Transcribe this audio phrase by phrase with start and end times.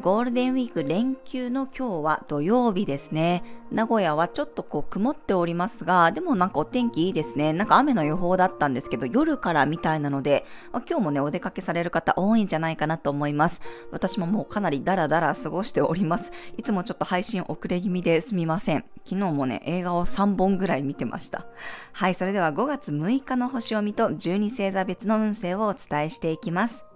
[0.00, 3.44] ゴールデンウィーク連休の今日は土曜日ですね。
[3.70, 7.52] 名古屋はちょっとこう曇っておりますが、でもなんかお天気いいですね。
[7.52, 10.46] なんか雨の予報だったんですけど、夜からみたいなので、
[10.88, 13.60] 今日もね、お出かけされる方多いんじゃないかなと思います。
[13.90, 16.32] 私ももうかなりダラダラ過ごしております。
[16.56, 18.84] いつもちょっと配信遅れ気味ですみません。
[19.04, 21.44] 昨日もね、映画を3本ぐらい見てました。
[21.92, 26.86] はい、それでは5月6日の星読みと12星座別の運勢をお伝えしていきます。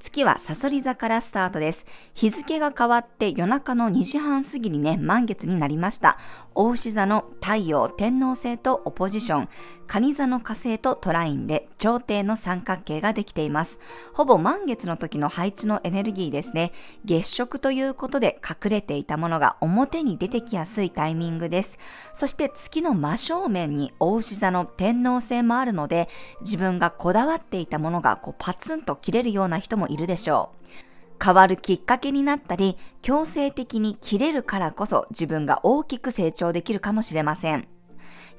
[0.00, 1.86] 月はサソリ座からスタートです。
[2.14, 6.18] 日付が変わって夜中の2時半過ぎにね、満月になりました。
[6.54, 9.48] 大牛座の太陽、天王星とオポジション、
[9.86, 13.80] 蟹座の火星とトラインで朝廷の三角形ができています。
[14.12, 16.72] ほぼ満月の時の配置のエネルギーですね。
[17.04, 21.78] 月食ということで隠れていたものが表に出てきやすいタイミングです。
[22.12, 26.08] そして月の真正面に大牛座の天王星もあるので、
[26.42, 30.91] 自分がこだわっていたものがこうパツンと切れるような人もいるでしょう。
[31.22, 37.68] 変わるきっかけになったり、強制的に切れるからこそ自分が大きく成長できるかもしれません。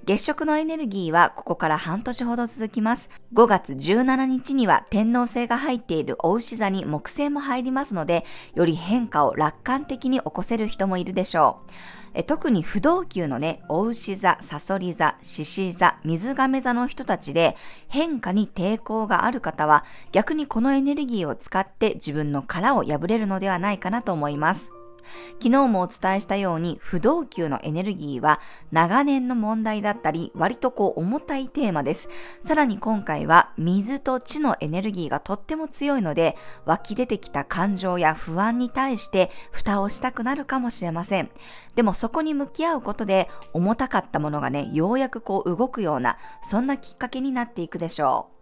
[0.05, 3.09] 月食のエネルギーはここから半年ほど続きます。
[3.33, 11.71] 5月17日には天王星が入っているお牛座に木星も入りますので、より変化を楽観的に起こせる人もいるでしょう。
[12.15, 17.55] え特に不動級のね、お牛座、サソリ座、獅子座、水亀座の人たちで
[17.87, 24.73] 変化に抵抗がある方は逆にこのエネルギーを使って自分の殻を破れるのではないかなと思います。
[25.39, 28.39] 昨日もお伝えしたように不動級のエネルギーは
[28.71, 32.09] 長年の問題だったり割とこう重たいテーマです。
[32.43, 41.29] さらに今回は水と地のエネルギーがとっても強いので湧き出てきた感情や不安に対して蓋をしたくなるかもしれません。
[41.75, 48.33] でもそこに向き合うことで重たかったものがね、ようやくこう動くようなそんなきっかけになっていくでしょう。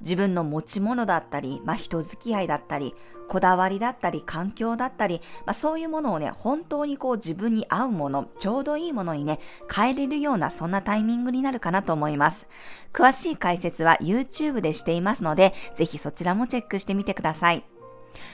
[0.00, 2.94] 自分の持ち物だったり、まあ、人付き合いだったり、
[3.30, 9.38] こだわりだったり、環境だったり、まあ、そういうものをね、本当にこう自分に合うもの、ちょうどいいものにね、
[9.72, 12.48] 変えれるようなそんなタイミングになるかなと思います。
[12.92, 17.79] 詳しい解説は YouTube でしていますので、ぜひそちらもチェックしてみてください。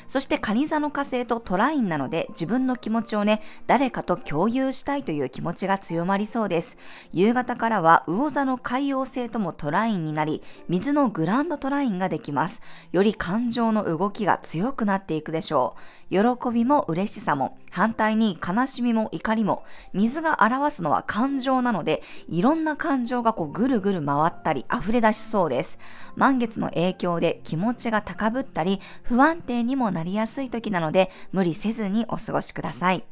[0.09, 6.77] そして蟹座の火星とトラインなので自分の気持ちをね、誰かと共有したいという気持ちが強まりそうです。
[7.13, 12.63] 夕方からは魚座の海洋星ともトラインになり、水のグランドトラインができます。
[12.93, 15.81] より感情の動きが強くなっていくでしょう。
[16.09, 16.19] 喜
[16.53, 25.79] びも嬉しさも、反対に悲しみも怒りも、水が表すのは感情なので、いろんな感情がこうぐるぐる回ったり溢れ出しそうです。
[26.15, 33.05] 満月の影響で気持ちが高ぶったり、不安定にもなりやすい時なので、無理せずにお過ごしください。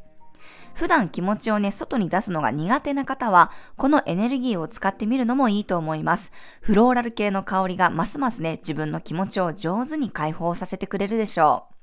[0.73, 6.33] 普段気持ちをね、外に出すのが苦手な方は、このエネルギーを使ってみるのもいいと思います。
[6.61, 11.75] フローラル系の香りがますますね、自分の気持ちを上手に解放させてくれるでしょう。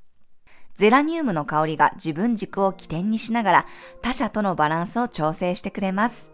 [0.75, 3.65] ゼラニウムの香りが自分軸を起点にしながら
[4.01, 6.32] 他者とのバランスを調整してくれます。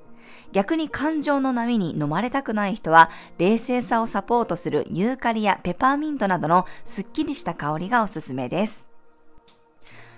[0.52, 8.88] 逆に感情の波に飲まれたくない人は、冷静さをサポートするユーカリやペパーミントなどのすっきりした香りがおすすめです。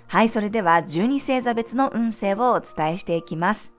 [0.07, 3.73] はい、それでは12星座別の運勢をお伝えしていきます。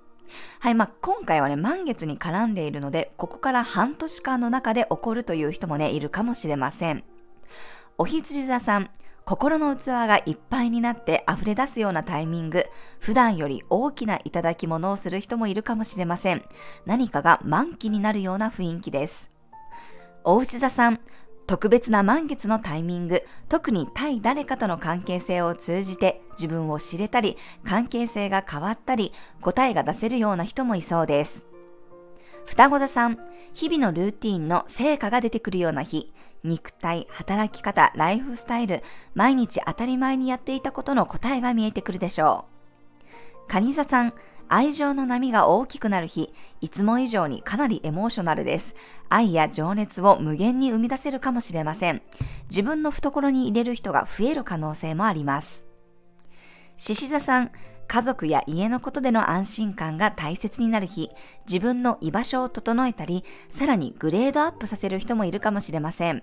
[0.60, 7.04] はい、まあ、今回はね、満月に絡んでいるので、ここから半年間の中で起こるという人もね、いるかもしれません。
[7.98, 8.90] お羊座さん、
[9.24, 12.64] 心の器がいっぱいになって溢れ出すようなタイミング、
[12.98, 16.42] 普段より大きないただき物をする人もいるかもしれません。
[16.86, 19.30] 何かが満期になるような雰囲気です。
[20.24, 21.00] お牛座さん、
[21.46, 31.46] 特別な満月のタイミング、特に対誰かとの関係性を通じて自分を知れたり、関係性が変わったり、答えが出せるような人もいそうです。
[32.46, 33.18] 双子座さん、
[33.54, 36.12] 日々のルーティンの成果が出てくるような日、
[36.44, 38.82] 肉体、働き方、ライフスタイル、
[39.14, 42.46] 毎日当たり前にやっていたことの答えが見えてくるでしょ
[43.46, 43.48] う。
[43.48, 44.12] カニ座さん、
[44.48, 48.74] 愛情の波が大きくなる日、いつも以上にかなりエモーショナルです。
[49.08, 52.02] 愛や情熱を無限に生み出せるかもしれません。
[52.50, 55.66] 自分の懐に入れる人が増える可能性もあります。
[56.76, 57.50] 獅子座さん、
[57.92, 61.10] 家族や家のことでの安心感が大切になる日、
[61.46, 66.22] 自分の居場所を整えたり、さらにグレードアップさせる人もいるかもしれません。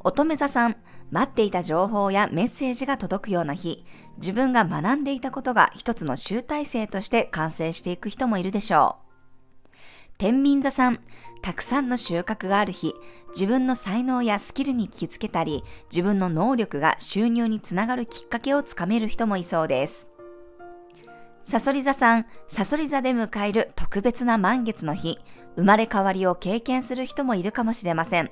[0.00, 0.76] 乙女座さん、
[1.10, 3.84] 待っていた情報やメッセージが届くような日、
[4.16, 9.76] 自分が学んでいたことが一つの集大成として完成していく人もいるでしょう。
[10.16, 11.00] 天秤座さん、
[11.42, 12.94] たくさんの収穫がある日、
[13.34, 20.07] 自分の才能やスキルに気づけたり、自分の能力が収入につながるきっかけをつかめる人もいそうです。
[21.48, 25.18] サソリ座さん、サソリ座で迎える特別な満月の日、
[25.56, 28.30] 生まれ変わりを経験する人もいるかもしれません。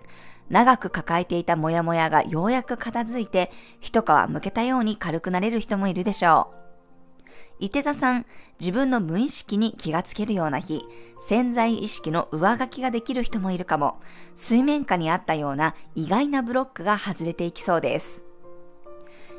[0.50, 7.24] 長く抱えていたモヤモヤがようやく片付いて、一皮むけたように軽くなれる人もいるでしょう。
[7.58, 8.26] 伊手座さん、
[8.60, 10.82] 自分の無意識に気がつけるような日、
[11.26, 13.98] 潜在意識の上書きができる人もいるかも、
[14.34, 18.26] 水面下にあったような意外なブロックが外れていきそうです。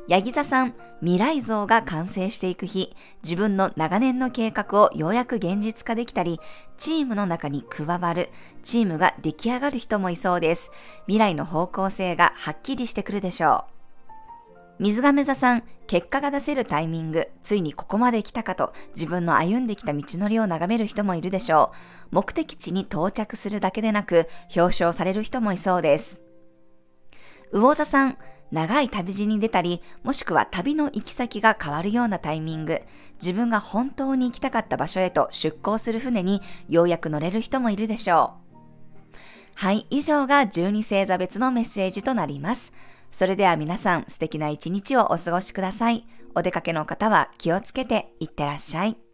[0.08, 6.40] ヤギ座さん、未来像が完成していく日、自分の長年の計画をようやく現実化できたり、
[6.78, 8.30] チームの中に加わる、
[8.64, 10.72] チームが出来上がる人もいそうです。
[11.06, 13.78] 未来の方向性がはっきりしてくるでしょう。
[14.80, 21.72] 水亀座さん、結果が出せるタイミング、ついにここまで来たかと自分の歩んできた道のりを眺める人もいるでしょ
[22.12, 22.16] う。
[22.16, 26.22] 目的地に到着するだけでなく、表彰される人もいそうです。
[27.54, 28.18] 魚座さん、
[28.52, 32.82] 長い旅路に出たり、もしくは旅の行き先が変わるようなタイミング、
[33.20, 38.36] 自分が本当に行きたかった場所へと出港する船にようやく乗れる人もいるでしょ
[39.14, 39.18] う。
[39.56, 42.74] はい、以上が12星座別のメッセージとなります。
[43.12, 46.06] それでは皆さん素敵な一日をお過ごしください。
[46.36, 49.07] お出かけの方は気をつけていってらっしゃい。